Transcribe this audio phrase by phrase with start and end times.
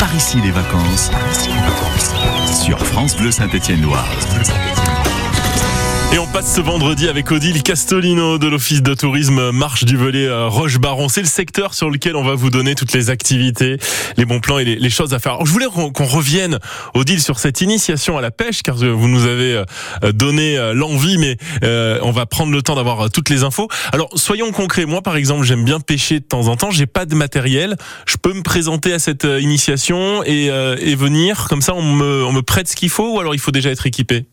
[0.00, 1.10] Par ici les vacances.
[2.64, 4.08] Sur France Bleu Saint-Étienne-Loire.
[6.12, 10.26] Et on passe ce vendredi avec Odile Castolino de l'Office de tourisme Marche du Velay
[10.26, 11.08] euh, Roche-Baron.
[11.08, 13.76] C'est le secteur sur lequel on va vous donner toutes les activités,
[14.16, 15.34] les bons plans et les, choses à faire.
[15.34, 16.58] Alors, je voulais qu'on revienne,
[16.94, 19.62] Odile, sur cette initiation à la pêche, car vous nous avez
[20.02, 21.36] euh, donné euh, l'envie, mais
[22.02, 23.68] on va prendre le temps d'avoir toutes les infos.
[23.92, 24.86] Alors, soyons concrets.
[24.86, 26.72] Moi, par exemple, j'aime bien pêcher de temps en temps.
[26.72, 27.76] J'ai pas de matériel.
[28.06, 31.46] Je peux me présenter à cette initiation et, et venir.
[31.48, 33.70] Comme ça, on me, on me prête ce qu'il faut ou alors il faut déjà
[33.70, 34.26] être équipé?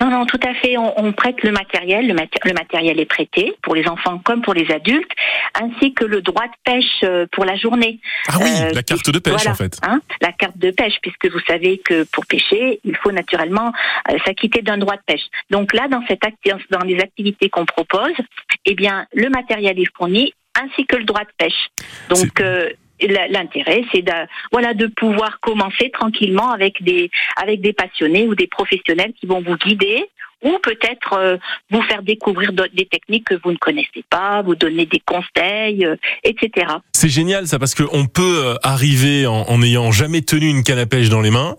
[0.00, 0.76] Non, non, tout à fait.
[0.78, 2.06] On, prête le matériel.
[2.06, 5.10] Le, matériel est prêté pour les enfants comme pour les adultes,
[5.60, 7.98] ainsi que le droit de pêche euh, pour la journée.
[8.28, 9.78] Ah oui, euh, la carte de pêche en fait.
[9.82, 13.72] Hein, la carte de pêche, puisque vous savez que pour pêcher, il faut naturellement
[14.10, 15.26] euh, s'acquitter d'un droit de pêche.
[15.50, 16.20] Donc là, dans cette
[16.70, 18.14] dans les activités qu'on propose,
[18.66, 21.68] eh bien, le matériel est fourni ainsi que le droit de pêche.
[22.08, 22.40] Donc
[23.00, 24.12] l'intérêt, c'est de,
[24.52, 29.40] voilà, de pouvoir commencer tranquillement avec des, avec des passionnés ou des professionnels qui vont
[29.40, 30.08] vous guider
[30.44, 31.36] ou peut-être euh,
[31.70, 35.96] vous faire découvrir des techniques que vous ne connaissez pas, vous donner des conseils, euh,
[36.22, 36.66] etc.
[36.92, 40.86] C'est génial ça parce qu'on peut euh, arriver en n'ayant jamais tenu une canne à
[40.86, 41.56] pêche dans les mains,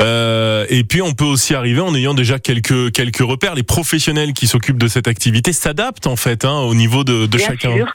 [0.00, 3.54] et puis on peut aussi arriver en ayant déjà quelques quelques repères.
[3.54, 7.38] Les professionnels qui s'occupent de cette activité s'adaptent en fait hein, au niveau de, de
[7.38, 7.74] chacun.
[7.74, 7.92] Sûr.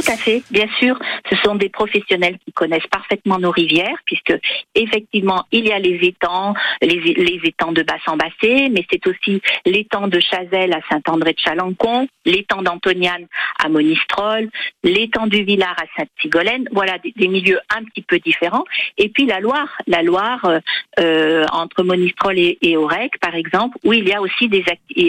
[0.00, 0.98] Tout à fait, bien sûr.
[1.30, 4.32] Ce sont des professionnels qui connaissent parfaitement nos rivières, puisque
[4.74, 10.18] effectivement, il y a les étangs, les, étangs de Bassan-Bassé, mais c'est aussi l'étang de
[10.18, 13.26] Chazelle à Saint-André de Chalancon, l'étang d'Antoniane
[13.62, 14.48] à Monistrol,
[14.82, 16.66] l'étang du Villard à Sainte-Sigolène.
[16.72, 18.64] Voilà des, milieux un petit peu différents.
[18.96, 20.60] Et puis la Loire, la Loire euh,
[20.98, 24.64] euh entre Monistrol et, et Aurec, par exemple, où il y a aussi des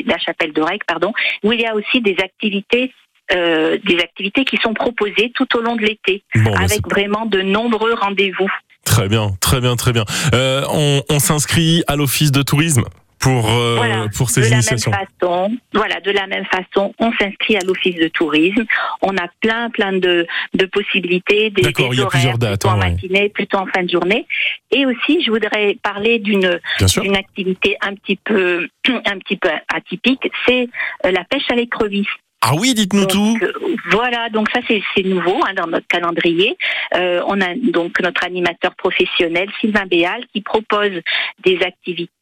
[0.05, 2.91] la chapelle d'Aurec, pardon, où il y a aussi des activités
[3.33, 7.41] euh, des activités qui sont proposées tout au long de l'été, bah, avec vraiment de
[7.41, 8.49] nombreux rendez-vous.
[8.85, 10.05] Très bien, très bien, très bien.
[10.33, 12.83] Euh, on, on s'inscrit à l'office de tourisme
[13.21, 14.91] pour euh, pour ces de initiations.
[14.91, 18.65] La même façon, voilà, de la même façon, on s'inscrit à l'office de tourisme.
[19.01, 23.67] On a plein plein de, de possibilités, des, des horaires plutôt en matinée, plutôt en
[23.67, 24.25] fin de journée.
[24.71, 26.59] Et aussi, je voudrais parler d'une
[27.01, 30.67] d'une activité un petit peu un petit peu atypique, c'est
[31.05, 32.07] euh, la pêche à l'écrevisse.
[32.41, 33.37] Ah oui, dites-nous tout.
[33.41, 33.53] Euh,
[33.91, 36.57] voilà, donc ça c'est nouveau hein, dans notre calendrier.
[36.95, 41.01] Euh, on a donc notre animateur professionnel Sylvain Béal qui propose
[41.43, 41.59] des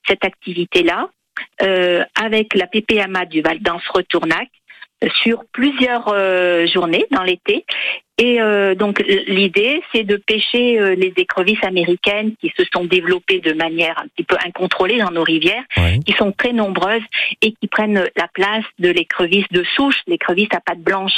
[0.07, 1.09] cette activité-là
[1.61, 4.49] euh, avec la PPMA du Val d'Anse Retournac
[5.23, 6.09] sur plusieurs
[6.67, 7.65] journées dans l'été
[8.19, 13.39] et euh, donc l'idée, c'est de pêcher euh, les écrevisses américaines qui se sont développées
[13.39, 15.63] de manière un petit peu incontrôlée dans nos rivières,
[16.05, 17.01] qui sont très nombreuses
[17.41, 21.13] et qui prennent la place de l'écrevisse de souche, l'écrevisse à pattes blanches.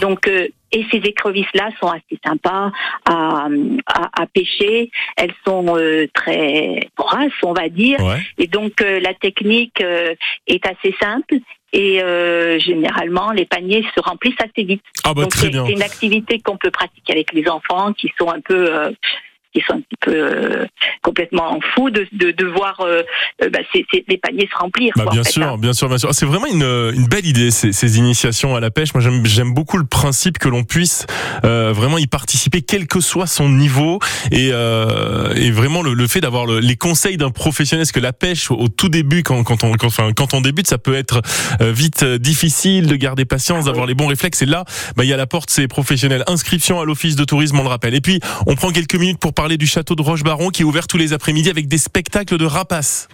[0.00, 2.70] Donc euh, et ces écrevisses-là sont assez sympas
[3.04, 3.48] à,
[3.86, 4.90] à, à pêcher.
[5.16, 5.76] Elles sont
[6.14, 7.98] très grasses, on va dire.
[8.38, 11.36] Et donc la technique est assez simple
[11.72, 14.82] et euh, généralement les paniers se remplissent assez vite.
[15.04, 15.66] Ah bah, très bien.
[15.66, 18.90] C'est une activité qu'on peut pratiquer avec les enfants qui sont un peu euh,
[19.58, 20.66] qui sont un petit peu euh,
[21.02, 23.02] complètement fous de, de, de voir euh,
[23.42, 24.92] euh bah, les paniers se remplir.
[24.96, 25.56] Bah, bien, sûr, hein.
[25.58, 28.70] bien sûr, bien sûr, C'est vraiment une, une belle idée ces, ces, initiations à la
[28.70, 28.94] pêche.
[28.94, 31.06] Moi, j'aime beaucoup le principe que l'on puisse
[31.44, 33.98] euh, vraiment y participer, quel que soit son niveau,
[34.30, 37.84] et, et vraiment le, le fait d'avoir le, les conseils d'un professionnel.
[37.84, 40.66] Parce que la pêche, au, tout début, quand, quand on quand, enfin, quand on débute,
[40.66, 41.22] ça peut être
[41.60, 44.42] vite difficile de garder patience, d'avoir les bons réflexes.
[44.42, 44.64] Et là,
[44.96, 46.24] bah, il y a la porte, c'est professionnel.
[46.26, 47.94] Inscription à l'office de tourisme, on le rappelle.
[47.94, 50.86] Et puis, on prend quelques minutes pour parler du château de Roche-Baron qui est ouvert
[50.86, 53.08] tous les après-midi avec des spectacles de rapaces.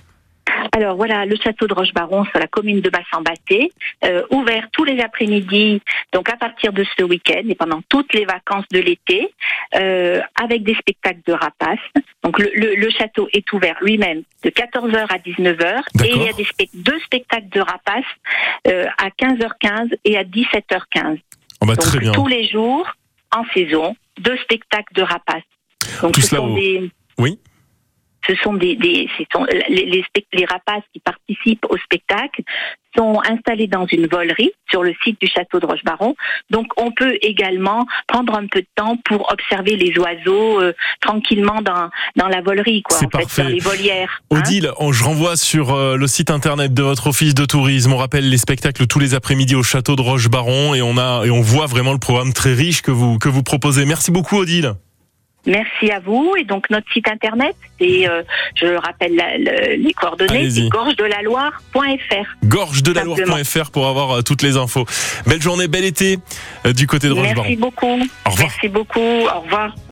[0.72, 3.72] Alors voilà, le château de Roche-Baron sur la commune de Bassan-Batté,
[4.04, 5.80] euh, ouvert tous les après-midi,
[6.12, 9.32] donc à partir de ce week-end et pendant toutes les vacances de l'été,
[9.76, 11.78] euh, avec des spectacles de rapaces.
[12.22, 16.46] Donc le, château est ouvert lui-même de 14h à 19h et il y a des
[16.74, 18.04] deux spectacles de rapaces
[18.66, 21.18] euh, à 15h15 et à 17h15.
[21.60, 22.86] Oh bah, donc tous les jours
[23.32, 25.42] en saison, deux spectacles de rapaces.
[26.02, 27.38] Donc, ce sont des, oui.
[28.26, 32.42] Ce sont des, des sont les, les, les, rapaces qui participent au spectacle
[32.96, 36.14] sont installés dans une volerie sur le site du château de Rochebaron.
[36.48, 41.60] Donc on peut également prendre un peu de temps pour observer les oiseaux euh, tranquillement
[41.60, 44.22] dans, dans la volerie, quoi, en fait, dans les volières.
[44.30, 44.38] Hein.
[44.38, 47.92] Odile, je renvoie sur euh, le site internet de votre office de tourisme.
[47.92, 51.30] On rappelle les spectacles tous les après-midi au château de Rochebaron et on a et
[51.30, 53.84] on voit vraiment le programme très riche que vous que vous proposez.
[53.84, 54.74] Merci beaucoup, Odile.
[55.46, 56.34] Merci à vous.
[56.38, 58.22] Et donc notre site internet, c'est, euh,
[58.54, 59.22] je rappelle
[59.78, 62.44] les coordonnées, c'est gorge-de-la-loire.fr.
[62.44, 64.86] Gorge-de-la-loire.fr pour avoir euh, toutes les infos.
[65.26, 66.18] Belle journée, bel été
[66.66, 67.42] euh, du côté de Rochebaron.
[67.42, 68.00] Merci beaucoup.
[68.26, 68.48] Au revoir.
[68.48, 69.00] Merci beaucoup.
[69.00, 69.74] Au revoir.